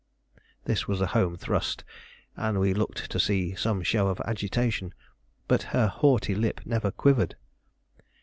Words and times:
This 0.65 0.87
was 0.87 0.99
a 0.99 1.05
home 1.13 1.37
thrust, 1.37 1.83
and 2.35 2.59
we 2.59 2.73
looked 2.73 3.11
to 3.11 3.19
see 3.19 3.53
some 3.53 3.83
show 3.83 4.07
of 4.07 4.19
agitation, 4.21 4.95
but 5.47 5.61
her 5.77 5.85
haughty 5.89 6.33
lip 6.33 6.59
never 6.65 6.89
quivered. 6.89 7.35